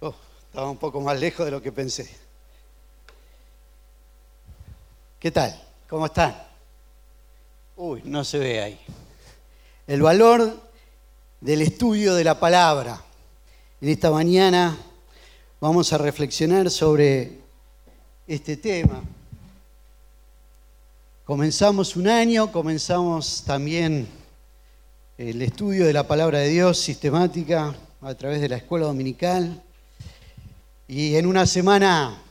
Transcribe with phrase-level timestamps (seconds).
[0.00, 0.14] Oh,
[0.46, 2.08] estaba un poco más lejos de lo que pensé.
[5.18, 5.60] ¿Qué tal?
[5.88, 6.36] ¿Cómo están?
[7.76, 8.80] Uy, no se ve ahí.
[9.86, 10.60] El valor
[11.40, 13.02] del estudio de la palabra.
[13.80, 14.76] En esta mañana
[15.60, 17.38] vamos a reflexionar sobre
[18.26, 19.02] este tema.
[21.24, 24.06] Comenzamos un año, comenzamos también
[25.16, 29.62] el estudio de la palabra de Dios sistemática a través de la escuela dominical.
[30.88, 32.22] Y en una semana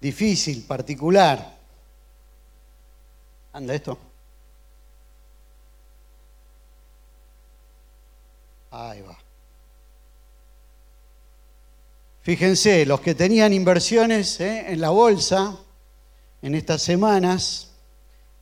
[0.00, 1.56] difícil, particular.
[3.54, 3.98] ¿Anda esto?
[8.70, 9.16] Ahí va.
[12.20, 14.72] Fíjense, los que tenían inversiones ¿eh?
[14.72, 15.58] en la bolsa
[16.42, 17.70] en estas semanas,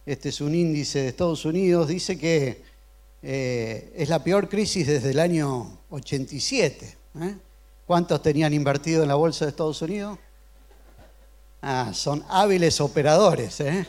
[0.05, 2.63] este es un índice de Estados Unidos, dice que
[3.23, 6.97] eh, es la peor crisis desde el año 87.
[7.21, 7.37] ¿eh?
[7.87, 10.19] ¿Cuántos tenían invertido en la bolsa de Estados Unidos?
[11.61, 13.87] Ah, son hábiles operadores, ¿eh?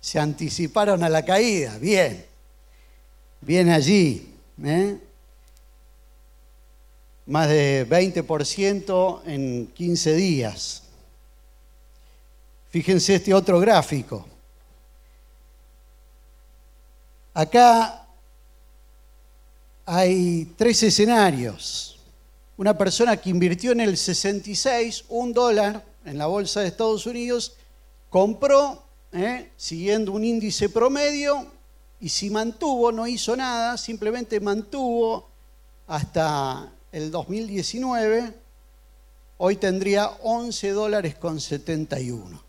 [0.00, 2.24] se anticiparon a la caída, bien,
[3.40, 4.34] bien allí.
[4.62, 4.98] ¿eh?
[7.26, 10.82] Más de 20% en 15 días.
[12.70, 14.26] Fíjense este otro gráfico.
[17.34, 18.06] Acá
[19.86, 21.97] hay tres escenarios
[22.58, 27.54] una persona que invirtió en el 66 un dólar en la bolsa de Estados Unidos,
[28.10, 29.52] compró ¿eh?
[29.56, 31.46] siguiendo un índice promedio
[32.00, 35.28] y si mantuvo, no hizo nada, simplemente mantuvo
[35.86, 38.34] hasta el 2019,
[39.38, 42.42] hoy tendría 11 dólares con 71.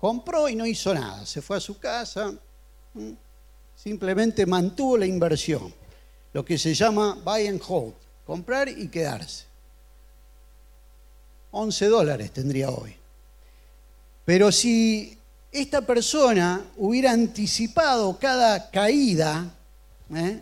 [0.00, 2.32] Compró y no hizo nada, se fue a su casa,
[3.76, 5.72] simplemente mantuvo la inversión,
[6.32, 7.94] lo que se llama buy and hold
[8.30, 9.42] comprar y quedarse.
[11.50, 12.94] 11 dólares tendría hoy.
[14.24, 15.18] Pero si
[15.50, 19.52] esta persona hubiera anticipado cada caída,
[20.14, 20.38] ¿eh?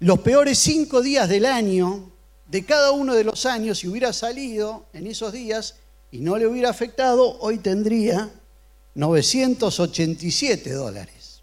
[0.00, 2.10] los peores cinco días del año,
[2.48, 5.76] de cada uno de los años, si hubiera salido en esos días
[6.10, 8.28] y no le hubiera afectado, hoy tendría
[8.96, 11.42] 987 dólares.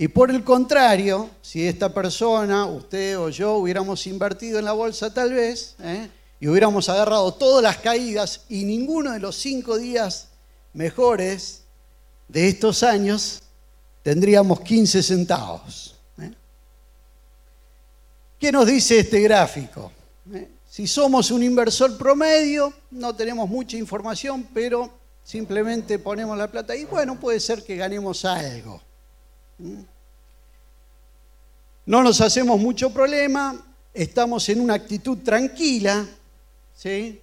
[0.00, 5.12] Y por el contrario, si esta persona, usted o yo, hubiéramos invertido en la bolsa
[5.12, 6.08] tal vez, ¿eh?
[6.38, 10.28] y hubiéramos agarrado todas las caídas y ninguno de los cinco días
[10.72, 11.62] mejores
[12.28, 13.42] de estos años,
[14.04, 15.96] tendríamos 15 centavos.
[16.22, 16.30] ¿eh?
[18.38, 19.90] ¿Qué nos dice este gráfico?
[20.32, 20.48] ¿Eh?
[20.70, 24.92] Si somos un inversor promedio, no tenemos mucha información, pero
[25.24, 28.80] simplemente ponemos la plata y bueno, puede ser que ganemos algo.
[31.86, 33.56] No nos hacemos mucho problema,
[33.94, 36.06] estamos en una actitud tranquila,
[36.74, 37.20] ¿sí?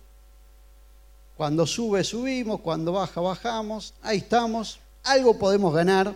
[1.37, 6.15] Cuando sube, subimos, cuando baja, bajamos, ahí estamos, algo podemos ganar,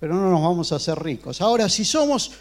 [0.00, 1.40] pero no nos vamos a hacer ricos.
[1.40, 2.32] Ahora, si somos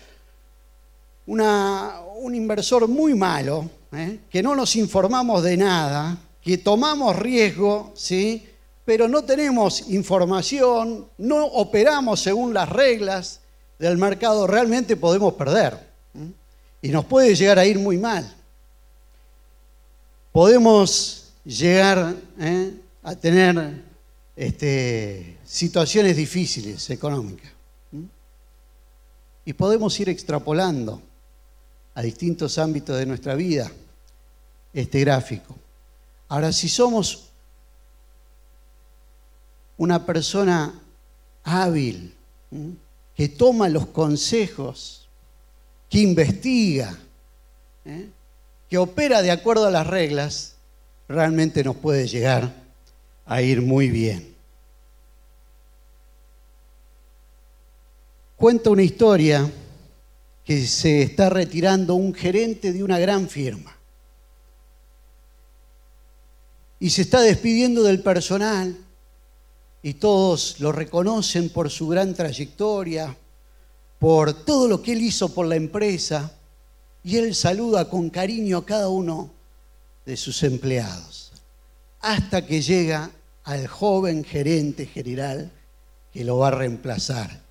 [1.25, 4.19] un inversor muy malo, ¿eh?
[4.29, 8.47] que no nos informamos de nada, que tomamos riesgo, ¿sí?
[8.89, 13.39] Pero no tenemos información, no operamos según las reglas
[13.77, 15.77] del mercado, realmente podemos perder.
[16.81, 18.35] Y nos puede llegar a ir muy mal.
[20.31, 22.73] Podemos llegar ¿eh?
[23.03, 23.83] a tener
[24.35, 27.51] este, situaciones difíciles económicas.
[29.45, 31.00] Y podemos ir extrapolando
[31.94, 33.71] a distintos ámbitos de nuestra vida
[34.73, 35.56] este gráfico.
[36.27, 37.28] Ahora, si somos
[39.79, 40.73] una persona
[41.44, 42.13] hábil,
[43.16, 45.07] que toma los consejos,
[45.90, 46.97] que investiga,
[47.85, 48.09] ¿eh?
[48.69, 50.56] que opera de acuerdo a las reglas,
[51.07, 52.53] realmente nos puede llegar
[53.25, 54.35] a ir muy bien.
[58.35, 59.50] Cuenta una historia
[60.44, 63.78] que se está retirando un gerente de una gran firma
[66.80, 68.75] y se está despidiendo del personal
[69.81, 73.15] y todos lo reconocen por su gran trayectoria,
[73.97, 76.33] por todo lo que él hizo por la empresa,
[77.03, 79.31] y él saluda con cariño a cada uno
[80.05, 81.31] de sus empleados,
[82.01, 83.11] hasta que llega
[83.43, 85.51] al joven gerente general
[86.11, 87.41] que lo va a reemplazar.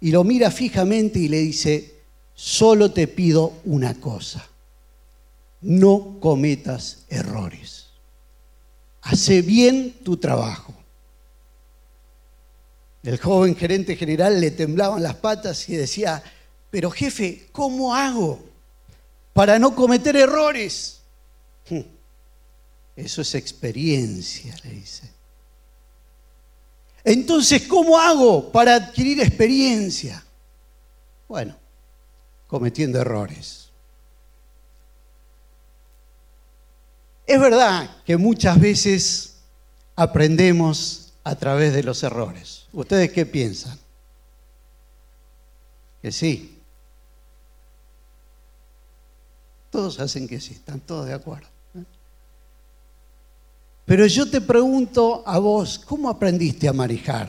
[0.00, 1.94] Y lo mira fijamente y le dice,
[2.34, 4.46] solo te pido una cosa,
[5.62, 7.86] no cometas errores.
[9.02, 10.75] Hace bien tu trabajo.
[13.06, 16.20] El joven gerente general le temblaban las patas y decía,
[16.70, 18.44] pero jefe, ¿cómo hago
[19.32, 21.02] para no cometer errores?
[21.70, 21.82] Hmm.
[22.96, 25.08] Eso es experiencia, le dice.
[27.04, 30.24] Entonces, ¿cómo hago para adquirir experiencia?
[31.28, 31.54] Bueno,
[32.48, 33.70] cometiendo errores.
[37.24, 39.36] Es verdad que muchas veces
[39.94, 42.66] aprendemos a través de los errores.
[42.72, 43.76] ¿Ustedes qué piensan?
[46.00, 46.62] Que sí.
[49.72, 51.48] Todos hacen que sí, están todos de acuerdo.
[53.86, 57.28] Pero yo te pregunto a vos, ¿cómo aprendiste a manejar?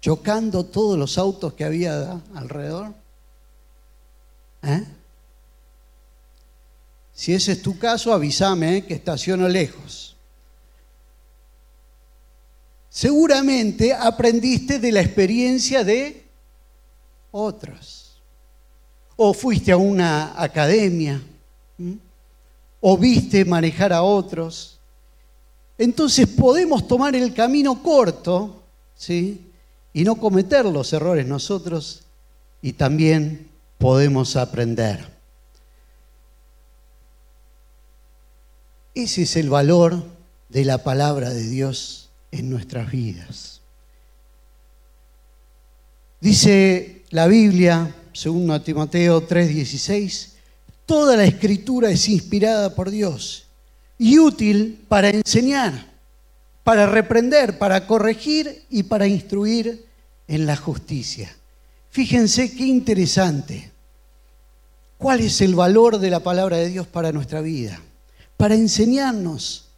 [0.00, 2.94] ¿Chocando todos los autos que había alrededor?
[4.64, 4.84] ¿Eh?
[7.12, 8.84] Si ese es tu caso, avísame ¿eh?
[8.84, 10.13] que estaciono lejos.
[12.94, 16.24] Seguramente aprendiste de la experiencia de
[17.32, 18.22] otros.
[19.16, 21.20] O fuiste a una academia,
[22.80, 24.74] o viste manejar a otros
[25.78, 28.62] entonces podemos tomar el camino corto,
[28.94, 29.50] ¿sí?
[29.92, 32.02] Y no cometer los errores nosotros
[32.62, 33.48] y también
[33.78, 35.12] podemos aprender.
[38.94, 40.04] Ese es el valor
[40.48, 42.03] de la palabra de Dios
[42.34, 43.60] en nuestras vidas.
[46.20, 50.32] Dice la Biblia, según Timoteo 3:16,
[50.84, 53.46] toda la escritura es inspirada por Dios
[53.98, 55.92] y útil para enseñar,
[56.64, 59.86] para reprender, para corregir y para instruir
[60.26, 61.34] en la justicia.
[61.90, 63.70] Fíjense qué interesante.
[64.98, 67.80] ¿Cuál es el valor de la palabra de Dios para nuestra vida?
[68.36, 69.68] Para enseñarnos,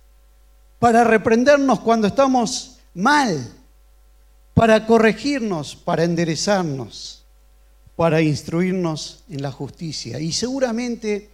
[0.78, 3.52] para reprendernos cuando estamos mal,
[4.55, 7.25] para corregirnos, para enderezarnos,
[7.94, 10.20] para instruirnos en la justicia.
[10.20, 11.31] Y seguramente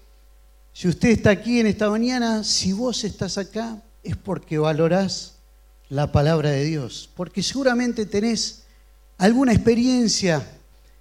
[0.72, 5.34] si usted está aquí en esta mañana, si vos estás acá, es porque valorás
[5.90, 8.62] la palabra de Dios, porque seguramente tenés
[9.18, 10.48] alguna experiencia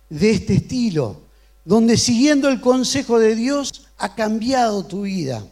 [0.09, 1.21] de este estilo,
[1.63, 5.45] donde siguiendo el consejo de Dios ha cambiado tu vida,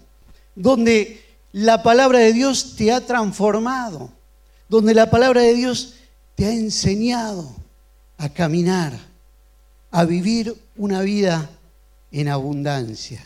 [0.54, 4.12] donde la palabra de Dios te ha transformado,
[4.68, 5.96] donde la palabra de Dios
[6.36, 7.56] te ha enseñado
[8.18, 8.94] a caminar,
[9.92, 11.50] a vivir una vida
[12.12, 13.26] en abundancia.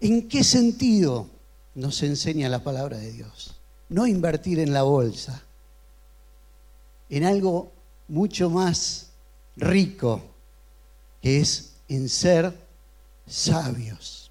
[0.00, 1.28] ¿En qué sentido
[1.74, 3.56] nos enseña la palabra de Dios?
[3.88, 5.42] No invertir en la bolsa,
[7.08, 7.72] en algo
[8.08, 9.10] mucho más
[9.56, 10.22] rico,
[11.22, 12.52] que es en ser
[13.26, 14.30] sabios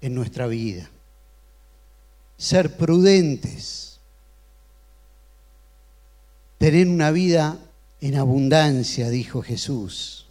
[0.00, 0.90] en nuestra vida,
[2.44, 4.00] ser prudentes,
[6.58, 7.56] tener una vida
[8.02, 10.26] en abundancia, dijo Jesús,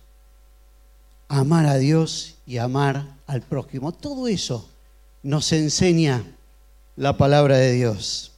[1.27, 3.92] amar a Dios y amar al prójimo.
[3.94, 4.69] Todo eso
[5.24, 6.24] nos enseña
[6.98, 8.33] la palabra de Dios.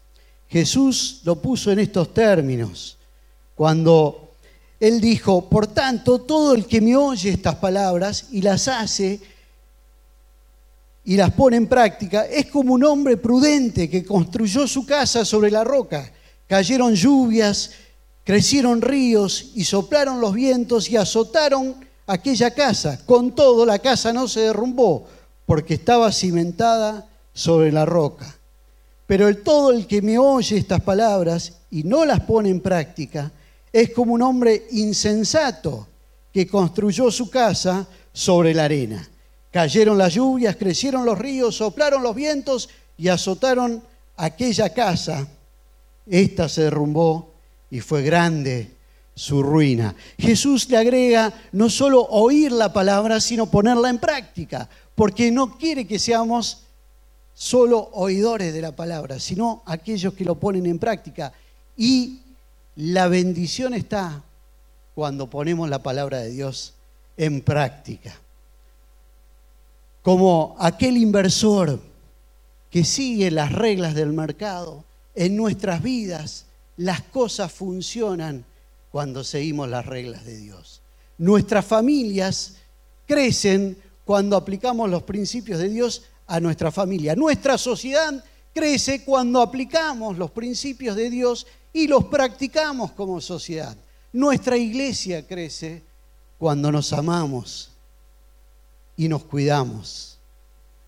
[0.48, 2.98] Jesús lo puso en estos términos
[3.56, 4.32] cuando
[4.80, 9.20] él dijo, por tanto, todo el que me oye estas palabras y las hace
[11.06, 15.52] y las pone en práctica, es como un hombre prudente que construyó su casa sobre
[15.52, 16.12] la roca.
[16.48, 17.72] Cayeron lluvias,
[18.24, 21.76] crecieron ríos y soplaron los vientos y azotaron
[22.08, 23.00] aquella casa.
[23.06, 25.06] Con todo, la casa no se derrumbó
[25.46, 28.36] porque estaba cimentada sobre la roca.
[29.06, 33.32] Pero el todo el que me oye estas palabras y no las pone en práctica
[33.72, 35.88] es como un hombre insensato
[36.34, 39.08] que construyó su casa sobre la arena.
[39.56, 43.82] Cayeron las lluvias, crecieron los ríos, soplaron los vientos y azotaron
[44.18, 45.30] aquella casa.
[46.06, 47.32] Esta se derrumbó
[47.72, 48.76] y fue grande
[49.16, 49.96] su ruina.
[50.18, 55.88] Jesús le agrega no solo oír la palabra, sino ponerla en práctica, porque no quiere
[55.88, 56.66] que seamos
[57.34, 61.32] solo oidores de la palabra, sino aquellos que lo ponen en práctica.
[61.78, 62.20] Y
[62.76, 64.22] la bendición está
[64.96, 66.74] cuando ponemos la palabra de Dios
[67.16, 68.20] en práctica.
[70.06, 71.80] Como aquel inversor
[72.70, 74.86] que sigue las reglas del mercado,
[75.16, 76.46] en nuestras vidas
[76.78, 78.46] las cosas funcionan
[78.92, 80.84] cuando seguimos las reglas de Dios.
[81.18, 82.58] Nuestras familias
[83.08, 87.16] crecen cuando aplicamos los principios de Dios a nuestra familia.
[87.16, 93.76] Nuestra sociedad crece cuando aplicamos los principios de Dios y los practicamos como sociedad.
[94.14, 95.82] Nuestra iglesia crece
[96.38, 97.72] cuando nos amamos
[98.98, 100.20] y nos cuidamos,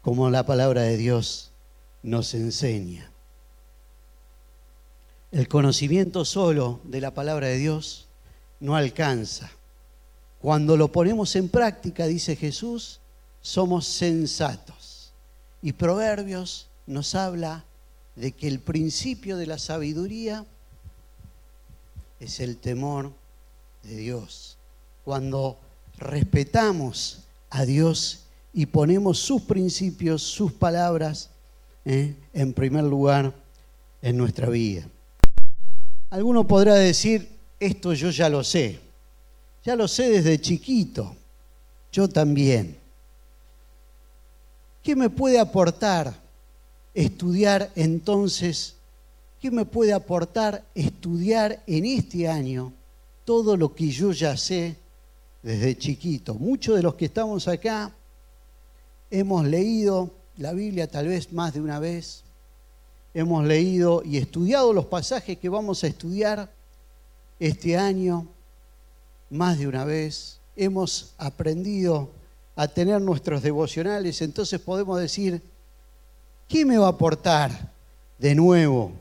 [0.01, 1.51] como la palabra de Dios
[2.03, 3.11] nos enseña.
[5.31, 8.07] El conocimiento solo de la palabra de Dios
[8.59, 9.51] no alcanza.
[10.39, 13.01] Cuando lo ponemos en práctica, dice Jesús,
[13.41, 15.11] somos sensatos.
[15.61, 17.65] Y Proverbios nos habla
[18.15, 20.45] de que el principio de la sabiduría
[22.19, 23.11] es el temor
[23.83, 24.57] de Dios.
[25.03, 25.59] Cuando
[25.97, 31.29] respetamos a Dios y ponemos sus principios, sus palabras
[31.85, 32.15] ¿eh?
[32.33, 33.33] en primer lugar
[34.01, 34.87] en nuestra vida.
[36.09, 38.79] Alguno podrá decir, esto yo ya lo sé,
[39.63, 41.15] ya lo sé desde chiquito,
[41.91, 42.77] yo también.
[44.83, 46.13] ¿Qué me puede aportar
[46.93, 48.75] estudiar entonces?
[49.41, 52.73] ¿Qué me puede aportar estudiar en este año
[53.25, 54.77] todo lo que yo ya sé
[55.47, 56.33] desde chiquito?
[56.33, 57.89] Muchos de los que estamos acá
[59.09, 62.25] hemos leído la Biblia tal vez más de una vez,
[63.13, 66.51] hemos leído y estudiado los pasajes que vamos a estudiar
[67.39, 68.27] este año
[69.29, 72.09] más de una vez, hemos aprendido
[72.57, 75.41] a tener nuestros devocionales, entonces podemos decir,
[76.49, 77.71] ¿qué me va a aportar
[78.19, 78.91] de nuevo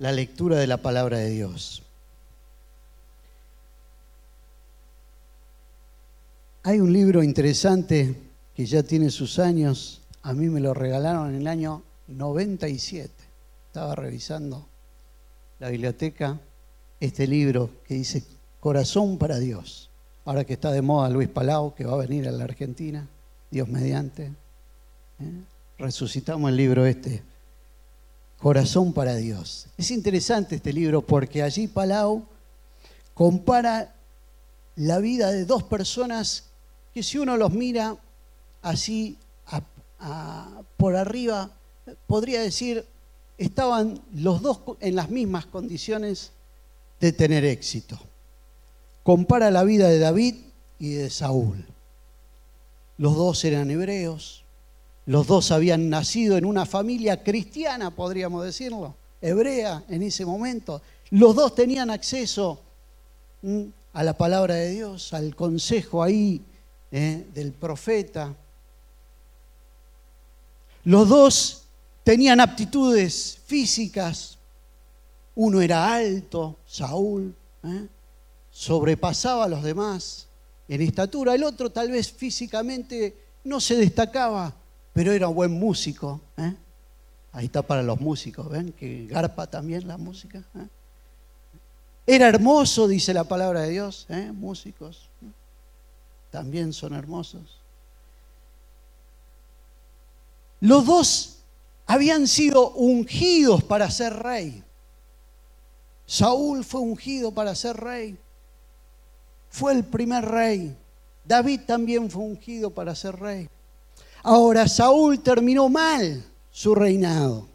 [0.00, 1.81] la lectura de la palabra de Dios?
[6.64, 8.14] Hay un libro interesante
[8.54, 13.12] que ya tiene sus años, a mí me lo regalaron en el año 97.
[13.66, 14.68] Estaba revisando
[15.58, 16.38] la biblioteca
[17.00, 18.22] este libro que dice
[18.60, 19.90] Corazón para Dios.
[20.24, 23.08] Ahora que está de moda Luis Palau, que va a venir a la Argentina,
[23.50, 24.26] Dios mediante.
[24.26, 24.30] ¿eh?
[25.78, 27.24] Resucitamos el libro este,
[28.38, 29.66] Corazón para Dios.
[29.76, 32.24] Es interesante este libro porque allí Palau
[33.14, 33.96] compara
[34.76, 36.51] la vida de dos personas
[36.92, 37.96] que si uno los mira
[38.62, 39.16] así
[40.76, 41.50] por arriba,
[42.06, 42.84] podría decir,
[43.38, 46.32] estaban los dos en las mismas condiciones
[47.00, 47.98] de tener éxito.
[49.02, 50.36] Compara la vida de David
[50.78, 51.64] y de Saúl.
[52.98, 54.44] Los dos eran hebreos,
[55.06, 60.82] los dos habían nacido en una familia cristiana, podríamos decirlo, hebrea en ese momento.
[61.10, 62.60] Los dos tenían acceso
[63.42, 66.40] mm, a la palabra de Dios, al consejo ahí
[66.94, 68.34] eh, del profeta.
[70.84, 71.62] Los dos
[72.04, 74.36] tenían aptitudes físicas,
[75.34, 77.34] uno era alto, Saúl,
[77.64, 77.86] ¿eh?
[78.50, 80.28] sobrepasaba a los demás
[80.68, 81.34] en estatura.
[81.34, 84.52] El otro tal vez físicamente no se destacaba,
[84.92, 86.20] pero era un buen músico.
[86.36, 86.54] ¿eh?
[87.32, 88.70] Ahí está para los músicos, ¿ven?
[88.72, 90.44] Que garpa también la música.
[92.06, 95.08] Era hermoso, dice la palabra de Dios, músicos.
[96.32, 97.60] También son hermosos.
[100.60, 101.38] Los dos
[101.86, 104.64] habían sido ungidos para ser rey.
[106.06, 108.18] Saúl fue ungido para ser rey.
[109.50, 110.74] Fue el primer rey.
[111.22, 113.50] David también fue ungido para ser rey.
[114.22, 117.46] Ahora, Saúl terminó mal su reinado.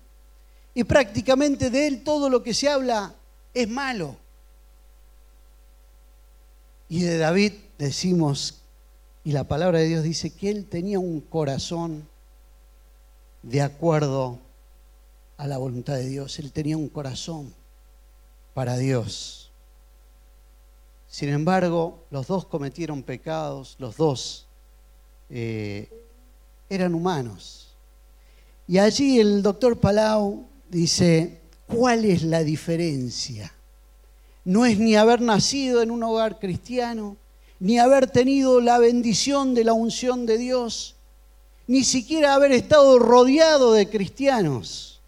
[0.76, 3.16] Y prácticamente de él todo lo que se habla
[3.56, 4.18] es malo.
[6.90, 8.62] Y de David decimos,
[9.28, 12.08] y la palabra de Dios dice que él tenía un corazón
[13.44, 14.40] de acuerdo
[15.36, 16.40] a la voluntad de Dios.
[16.40, 17.54] Él tenía un corazón
[18.54, 19.52] para Dios.
[21.10, 24.48] Sin embargo, los dos cometieron pecados, los dos
[25.30, 25.90] eh,
[26.70, 27.76] eran humanos.
[28.66, 33.54] Y allí el doctor Palau dice, ¿cuál es la diferencia?
[34.46, 37.18] No es ni haber nacido en un hogar cristiano,
[37.60, 40.96] ni haber tenido la bendición de la unción de Dios,
[41.68, 45.02] ni siquiera haber estado rodeado de cristianos.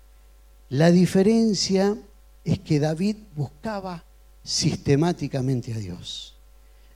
[0.69, 1.97] La diferencia
[2.43, 4.03] es que David buscaba
[4.43, 6.35] sistemáticamente a Dios.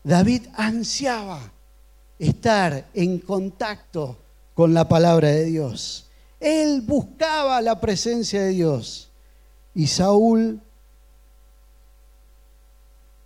[0.04, 1.52] David ansiaba
[2.20, 4.18] estar en contacto
[4.54, 6.10] con la palabra de Dios.
[6.40, 9.10] Él buscaba la presencia de Dios.
[9.74, 10.62] Y Saúl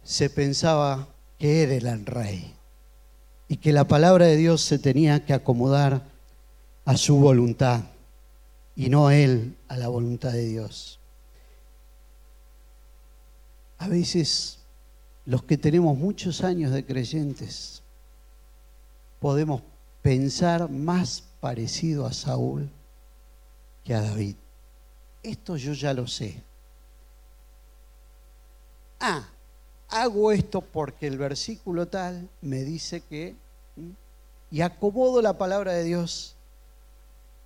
[0.04, 1.08] se pensaba
[1.38, 2.54] que era el rey
[3.48, 6.04] y que la palabra de Dios se tenía que acomodar
[6.86, 7.84] a su voluntad
[8.76, 11.00] y no él a la voluntad de Dios.
[13.78, 14.60] A veces
[15.26, 17.84] los que tenemos muchos años de creyentes
[19.20, 19.62] podemos
[20.02, 22.70] pensar más parecido a Saúl
[23.84, 24.36] que a David.
[25.24, 26.44] Esto yo ya lo sé.
[29.00, 29.28] Ah,
[29.90, 33.36] hago esto porque el versículo tal me dice que...
[34.50, 36.36] Y acomodo la palabra de Dios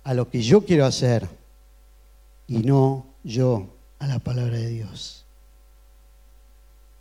[0.04, 1.28] a lo que yo quiero hacer
[2.46, 3.66] y no yo
[3.98, 5.24] a la palabra de Dios.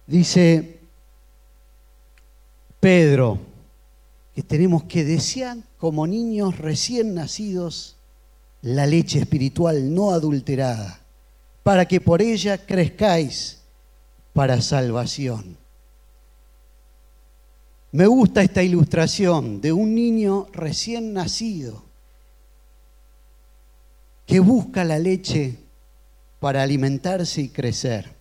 [0.08, 0.80] Dice
[2.80, 3.38] Pedro
[4.34, 7.96] que tenemos que desear como niños recién nacidos
[8.62, 11.02] la leche espiritual no adulterada,
[11.64, 13.61] para que por ella crezcáis
[14.34, 15.58] para salvación.
[17.92, 21.84] Me gusta esta ilustración de un niño recién nacido
[24.26, 25.58] que busca la leche
[26.40, 28.16] para alimentarse y crecer.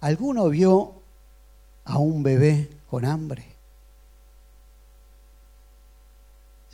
[0.00, 1.02] ¿Alguno vio
[1.84, 3.44] a un bebé con hambre?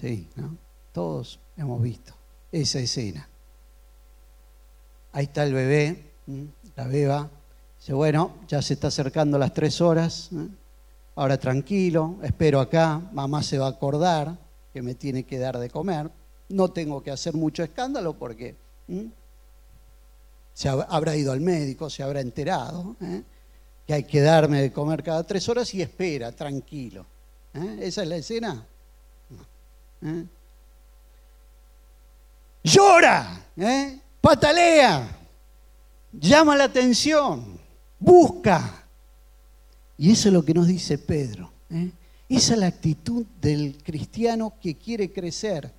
[0.01, 0.57] Sí, ¿no?
[0.93, 2.15] Todos hemos visto
[2.53, 3.29] esa escena.
[5.13, 6.13] Ahí está el bebé,
[6.77, 7.31] la beba.
[7.87, 10.31] Dice, bueno, ya se está acercando las tres horas.
[11.15, 13.01] Ahora tranquilo, espero acá.
[13.13, 14.37] Mamá se va a acordar
[14.73, 16.11] que me tiene que dar de comer.
[16.49, 18.57] No tengo que hacer mucho escándalo porque
[20.53, 23.23] se habrá ido al médico, se habrá enterado ¿eh?
[23.87, 27.07] que hay que darme de comer cada tres horas y espera, tranquilo.
[27.55, 27.79] ¿eh?
[27.83, 28.67] ¿Esa es la escena?
[30.03, 30.25] ¿Eh?
[32.65, 33.45] Llora,
[34.21, 35.09] patalea,
[36.15, 37.56] llama la atención,
[37.99, 38.85] busca.
[39.99, 41.51] Y eso es lo que nos dice Pedro.
[42.29, 45.73] Esa es la actitud del cristiano que quiere crecer.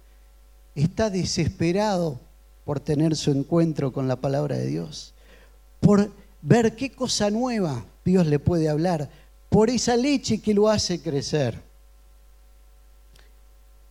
[0.76, 2.20] Está desesperado
[2.66, 5.14] por tener su encuentro con la palabra de Dios,
[5.80, 9.10] por ver qué cosa nueva Dios le puede hablar,
[9.50, 11.62] por esa leche que lo hace crecer.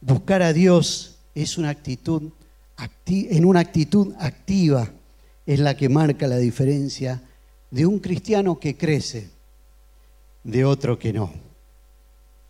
[0.01, 2.31] Buscar a Dios es una actitud
[3.07, 4.91] en una actitud activa
[5.47, 7.23] es la que marca la diferencia
[7.71, 9.31] de un cristiano que crece
[10.45, 11.33] de otro que no.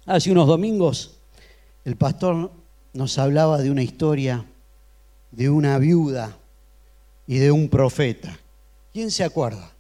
[0.05, 1.19] Hace unos domingos
[1.85, 2.51] el pastor
[2.93, 4.45] nos hablaba de una historia
[5.31, 6.37] de una viuda
[7.27, 8.39] y de un profeta.
[8.93, 9.71] ¿Quién se acuerda?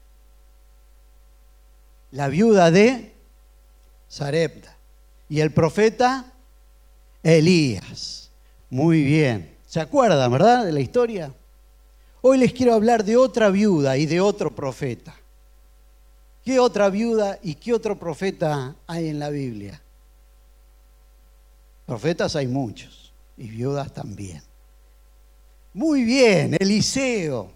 [2.10, 3.12] La viuda de
[4.06, 4.76] Sarepta.
[5.28, 6.32] Y el profeta
[7.22, 8.30] Elías.
[8.70, 9.56] Muy bien.
[9.66, 11.32] ¿Se acuerdan, verdad, de la historia?
[12.20, 15.14] Hoy les quiero hablar de otra viuda y de otro profeta.
[16.46, 19.82] ¿Qué otra viuda y qué otro profeta hay en la Biblia?
[21.84, 24.40] Profetas hay muchos y viudas también.
[25.74, 27.50] Muy bien, Eliseo.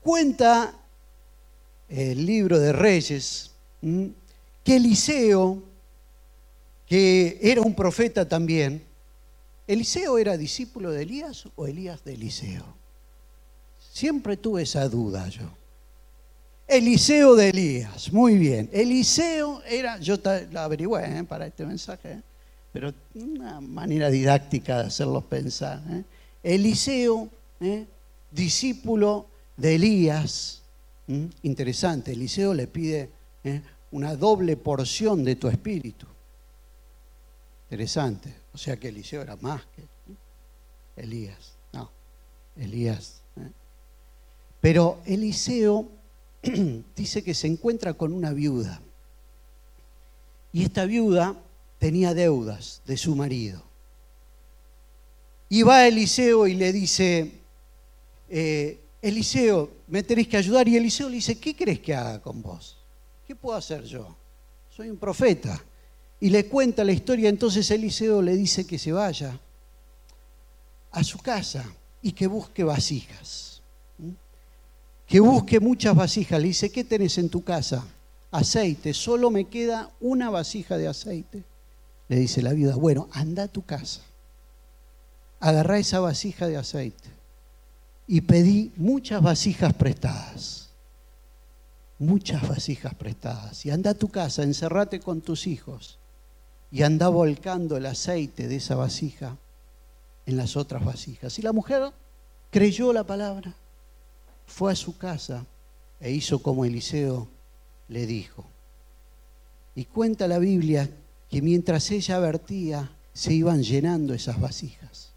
[0.00, 0.76] Cuenta
[1.88, 3.50] el libro de Reyes
[3.80, 5.60] que Eliseo,
[6.86, 8.80] que era un profeta también,
[9.66, 12.76] ¿Eliseo era discípulo de Elías o Elías de Eliseo?
[13.92, 15.50] Siempre tuve esa duda yo.
[16.66, 18.68] Eliseo de Elías, muy bien.
[18.72, 20.16] Eliseo era, yo
[20.50, 21.24] la averigüé ¿eh?
[21.24, 22.22] para este mensaje, ¿eh?
[22.72, 25.80] pero una manera didáctica de hacerlos pensar.
[25.90, 26.02] ¿eh?
[26.42, 27.28] Eliseo,
[28.30, 29.26] discípulo
[29.56, 30.62] de Elías,
[31.42, 33.10] interesante, Eliseo le pide
[33.92, 36.06] una doble porción de tu espíritu.
[37.70, 39.82] Interesante, o sea que Eliseo era más que
[41.00, 41.90] Elías, no,
[42.56, 43.22] Elías.
[44.60, 45.95] Pero Eliseo
[46.96, 48.80] dice que se encuentra con una viuda
[50.52, 51.36] y esta viuda
[51.78, 53.62] tenía deudas de su marido.
[55.50, 57.30] Y va Eliseo y le dice,
[58.28, 60.66] eh, Eliseo, me tenéis que ayudar.
[60.66, 62.78] Y Eliseo le dice, ¿qué crees que haga con vos?
[63.26, 64.16] ¿Qué puedo hacer yo?
[64.74, 65.62] Soy un profeta.
[66.18, 69.38] Y le cuenta la historia, entonces Eliseo le dice que se vaya
[70.90, 73.55] a su casa y que busque vasijas.
[75.06, 76.40] Que busque muchas vasijas.
[76.40, 77.84] Le dice, ¿qué tenés en tu casa?
[78.30, 81.44] Aceite, solo me queda una vasija de aceite.
[82.08, 84.00] Le dice la viuda, bueno, anda a tu casa
[85.40, 87.08] agarrá esa vasija de aceite
[88.06, 90.70] y pedí muchas vasijas prestadas.
[91.98, 93.64] Muchas vasijas prestadas.
[93.64, 95.98] Y anda a tu casa, encerrate con tus hijos
[96.70, 99.36] y anda volcando el aceite de esa vasija
[100.26, 101.38] en las otras vasijas.
[101.38, 101.92] Y la mujer
[102.50, 103.54] creyó la palabra,
[104.46, 105.44] fue a su casa
[106.00, 107.28] e hizo como Eliseo
[107.88, 108.44] le dijo.
[109.74, 110.88] Y cuenta la Biblia
[111.28, 115.12] que mientras ella vertía, se iban llenando esas vasijas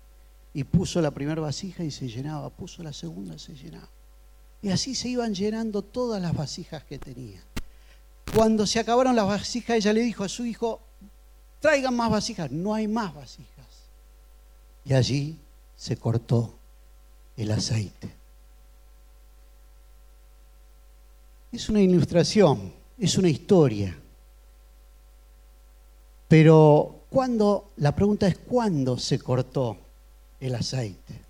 [0.54, 3.90] y puso la primera vasija y se llenaba, puso la segunda y se llenaba.
[4.62, 7.42] Y así se iban llenando todas las vasijas que tenía.
[8.34, 10.82] Cuando se acabaron las vasijas, ella le dijo a su hijo,
[11.60, 13.68] traigan más vasijas, no hay más vasijas.
[14.86, 15.40] Y allí
[15.76, 16.58] se cortó
[17.38, 18.19] el aceite.
[21.52, 23.98] Es una ilustración, es una historia.
[26.28, 29.78] Pero cuando, la pregunta es cuándo se cortó
[30.40, 31.22] el aceite.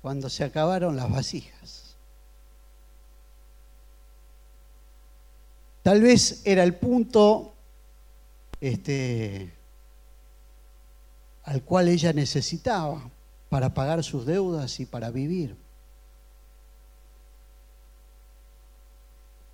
[0.00, 1.96] Cuando se acabaron las vasijas.
[5.82, 7.54] Tal vez era el punto
[8.60, 9.52] este,
[11.44, 13.10] al cual ella necesitaba
[13.48, 15.56] para pagar sus deudas y para vivir.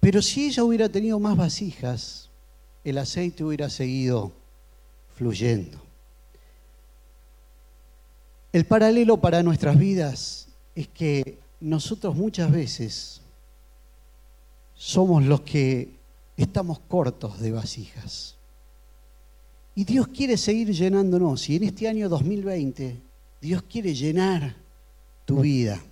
[0.07, 2.31] Pero si ella hubiera tenido más vasijas,
[2.85, 4.31] el aceite hubiera seguido
[5.17, 5.83] fluyendo.
[8.53, 13.21] El paralelo para nuestras vidas es que nosotros muchas veces
[14.77, 15.97] somos los que
[16.37, 18.37] estamos cortos de vasijas.
[19.75, 21.51] Y Dios quiere seguir llenándonos.
[21.51, 22.97] Y en este año 2020,
[23.41, 24.55] Dios quiere llenar
[25.25, 25.83] tu vida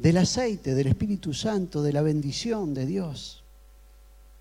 [0.00, 3.42] del aceite, del Espíritu Santo, de la bendición de Dios,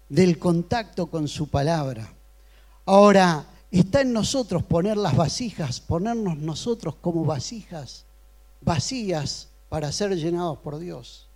[0.07, 2.13] del contacto con su palabra.
[2.85, 8.05] Ahora, está en nosotros poner las vasijas, ponernos nosotros como vasijas
[8.61, 11.27] vacías para ser llenados por Dios.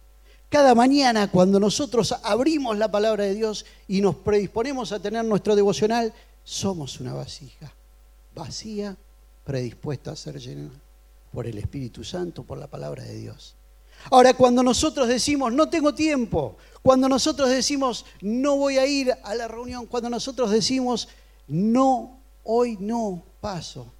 [0.47, 5.55] Cada mañana cuando nosotros abrimos la palabra de Dios y nos predisponemos a tener nuestro
[5.55, 7.73] devocional, somos una vasija
[8.33, 8.95] vacía,
[9.43, 10.69] predispuesta a ser llena
[11.31, 13.55] por el Espíritu Santo, por la palabra de Dios.
[14.11, 19.35] Ahora, cuando nosotros decimos, no tengo tiempo, cuando nosotros decimos, no voy a ir a
[19.35, 21.07] la reunión, cuando nosotros decimos,
[21.47, 23.91] no, hoy no paso,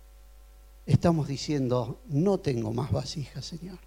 [0.86, 3.80] estamos diciendo, no tengo más vasijas, Señor,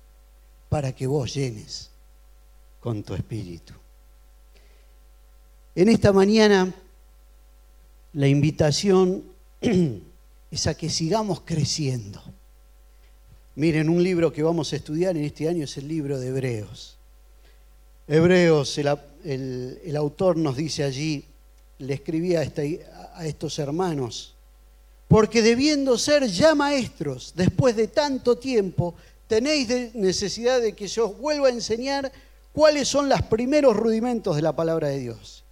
[0.68, 1.90] para que vos llenes
[2.80, 3.74] con tu espíritu.
[5.74, 6.74] En esta mañana,
[8.14, 9.24] la invitación
[10.50, 12.22] es a que sigamos creciendo.
[13.56, 16.98] Miren, un libro que vamos a estudiar en este año es el libro de Hebreos.
[18.06, 21.24] Hebreos, el, autor nos dice allí,
[21.78, 24.34] le escribía a, a estos hermanos,
[25.08, 28.94] porque debiendo ser ya maestros después de tanto tiempo,
[29.26, 32.12] tenéis necesidad de que yo os vuelva a enseñar
[32.52, 35.44] cuáles son los primeros rudimentos de la palabra de Dios.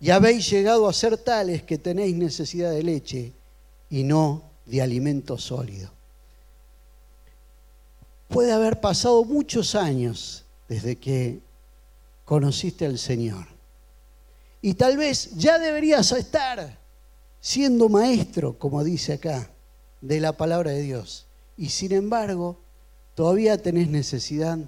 [0.00, 3.32] Y habéis llegado a ser tales que tenéis necesidad de leche
[3.88, 5.95] y no de alimento sólido.
[8.28, 11.40] Puede haber pasado muchos años desde que
[12.24, 13.46] conociste al Señor.
[14.60, 16.78] Y tal vez ya deberías estar
[17.40, 19.50] siendo maestro, como dice acá,
[20.00, 21.26] de la palabra de Dios.
[21.56, 22.58] Y sin embargo,
[23.14, 24.58] todavía tenés necesidad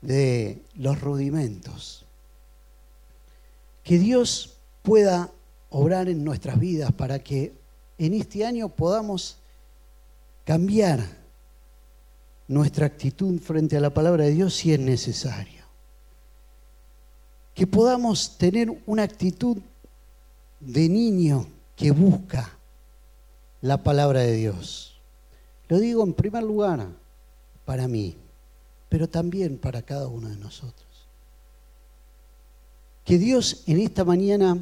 [0.00, 2.04] de los rudimentos.
[3.82, 5.30] Que Dios pueda
[5.70, 7.52] obrar en nuestras vidas para que
[7.98, 9.36] en este año podamos
[10.44, 11.19] cambiar
[12.50, 15.62] nuestra actitud frente a la palabra de Dios si es necesario.
[17.54, 19.58] Que podamos tener una actitud
[20.58, 22.50] de niño que busca
[23.60, 25.00] la palabra de Dios.
[25.68, 26.88] Lo digo en primer lugar
[27.64, 28.16] para mí,
[28.88, 31.06] pero también para cada uno de nosotros.
[33.04, 34.58] Que Dios en esta mañana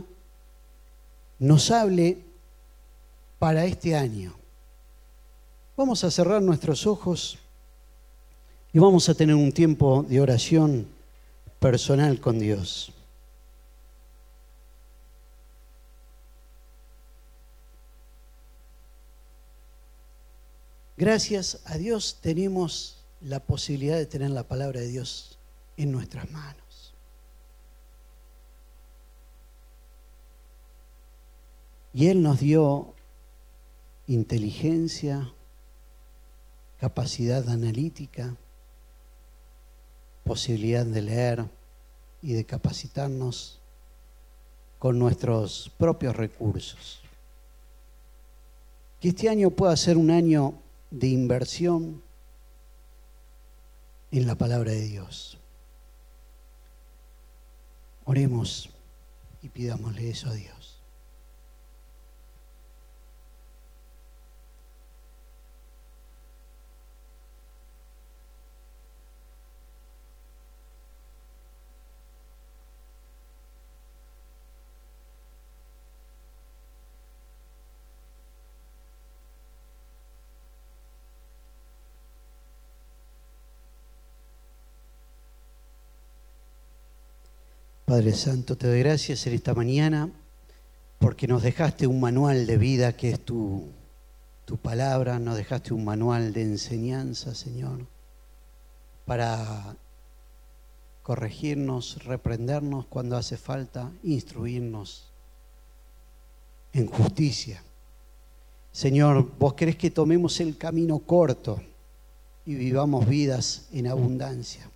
[1.38, 2.18] nos hable
[3.38, 4.34] para este año.
[5.74, 7.38] Vamos a cerrar nuestros ojos
[8.72, 10.86] y vamos a tener un tiempo de oración
[11.58, 12.92] personal con Dios.
[20.96, 25.38] Gracias a Dios tenemos la posibilidad de tener la palabra de Dios
[25.76, 26.92] en nuestras manos.
[31.94, 32.94] Y Él nos dio
[34.08, 35.32] inteligencia,
[36.78, 38.36] capacidad analítica,
[40.28, 41.46] posibilidad de leer
[42.20, 43.58] y de capacitarnos
[44.78, 47.00] con nuestros propios recursos.
[49.00, 50.52] Que este año pueda ser un año
[50.90, 52.02] de inversión
[54.10, 55.38] en la palabra de Dios.
[58.04, 58.68] Oremos
[59.40, 60.77] y pidámosle eso a Dios.
[87.88, 90.10] Padre Santo, te doy gracias en esta mañana
[90.98, 93.64] porque nos dejaste un manual de vida que es tu,
[94.44, 97.86] tu palabra, nos dejaste un manual de enseñanza, Señor,
[99.06, 99.74] para
[101.02, 105.10] corregirnos, reprendernos cuando hace falta, instruirnos
[106.74, 107.62] en justicia.
[108.70, 111.58] Señor, vos querés que tomemos el camino corto
[112.44, 114.68] y vivamos vidas en abundancia.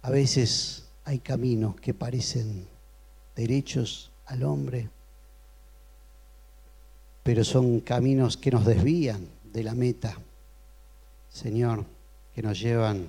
[0.00, 2.66] A veces hay caminos que parecen
[3.34, 4.88] derechos al hombre,
[7.22, 10.16] pero son caminos que nos desvían de la meta,
[11.30, 11.84] Señor,
[12.34, 13.08] que nos llevan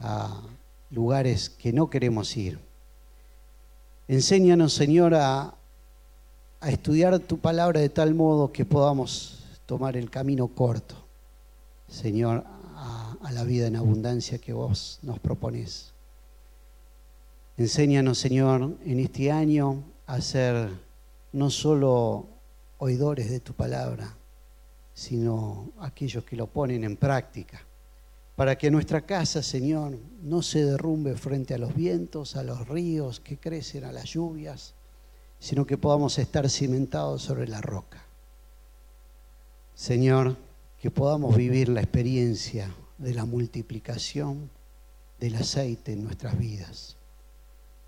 [0.00, 0.42] a
[0.90, 2.58] lugares que no queremos ir.
[4.08, 5.54] Enséñanos, Señor, a,
[6.60, 10.96] a estudiar tu palabra de tal modo que podamos tomar el camino corto,
[11.88, 12.44] Señor,
[12.76, 15.91] a, a la vida en abundancia que vos nos propones.
[17.58, 20.70] Enséñanos, Señor, en este año a ser
[21.32, 22.26] no solo
[22.78, 24.16] oidores de tu palabra,
[24.94, 27.60] sino aquellos que lo ponen en práctica,
[28.36, 33.20] para que nuestra casa, Señor, no se derrumbe frente a los vientos, a los ríos
[33.20, 34.72] que crecen, a las lluvias,
[35.38, 38.02] sino que podamos estar cimentados sobre la roca.
[39.74, 40.36] Señor,
[40.80, 44.48] que podamos vivir la experiencia de la multiplicación
[45.20, 46.96] del aceite en nuestras vidas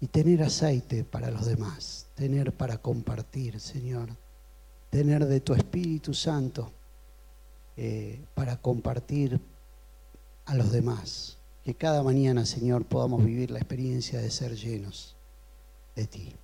[0.05, 4.11] y tener aceite para los demás, tener para compartir, Señor,
[4.91, 6.71] tener de tu Espíritu Santo
[7.79, 9.41] eh, para compartir
[10.45, 11.39] a los demás.
[11.65, 15.17] Que cada mañana, Señor, podamos vivir la experiencia de ser llenos
[15.97, 16.37] de ti.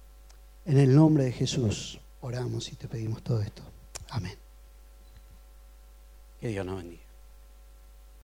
[0.64, 3.62] En el nombre de Jesús oramos y te pedimos todo esto.
[4.08, 4.38] Amén.
[6.40, 7.09] Que Dios nos bendiga.